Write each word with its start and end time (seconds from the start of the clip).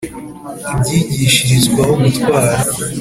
ibyigishirizwaho 0.73 1.93
gutwara 2.01 2.57